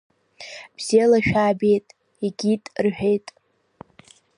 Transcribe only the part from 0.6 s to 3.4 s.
Бзиала шәаабеит, егьит,— рҳәеит.